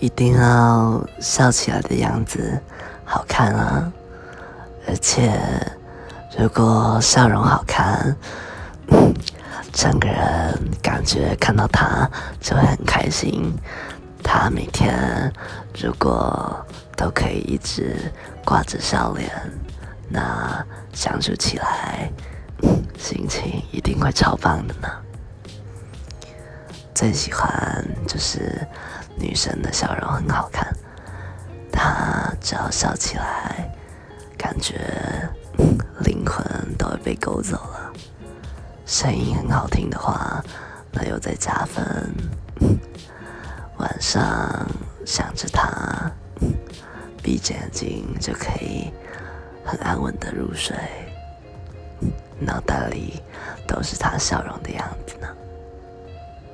[0.00, 2.60] 一定要笑起来的样子
[3.04, 3.92] 好看啊！
[4.88, 5.32] 而且，
[6.38, 8.14] 如果笑容好看，
[9.72, 12.08] 整个人感觉看到他
[12.40, 13.56] 就会很开心。
[14.22, 15.32] 他每天
[15.80, 16.64] 如果
[16.96, 17.96] 都可以一直
[18.44, 19.30] 挂着笑脸，
[20.08, 22.10] 那相处起来
[22.98, 24.88] 心情一定会超棒的呢。
[26.94, 27.86] 最喜欢
[28.16, 28.66] 就是
[29.18, 30.74] 女生的笑容很好看，
[31.70, 33.70] 她只要笑起来，
[34.38, 34.80] 感觉
[36.00, 36.42] 灵魂
[36.78, 37.92] 都会被勾走了。
[38.86, 40.42] 声音很好听的话，
[40.92, 42.10] 那又在加分。
[43.76, 44.66] 晚上
[45.04, 46.10] 想着她，
[47.22, 48.90] 闭着眼睛就可以
[49.62, 50.74] 很安稳的入睡，
[52.40, 53.22] 脑袋里
[53.68, 55.15] 都是她笑容的样子。